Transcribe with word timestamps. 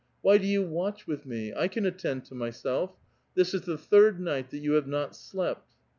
Why 0.23 0.39
do 0.39 0.47
you 0.47 0.63
watch 0.63 1.05
with 1.05 1.27
me? 1.27 1.53
I 1.53 1.67
can 1.67 1.85
attend 1.85 2.25
to 2.25 2.33
myself. 2.33 2.97
This 3.35 3.53
is 3.53 3.61
the 3.65 3.77
thhd 3.77 4.17
night 4.17 4.49
that 4.49 4.57
you 4.63 4.71
have 4.71 4.87
not 4.87 5.15
slept." 5.15 5.73